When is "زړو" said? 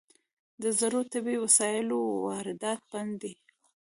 0.79-0.99